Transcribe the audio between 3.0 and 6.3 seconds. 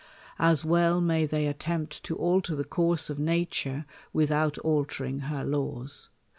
of na ture, without altering her laws.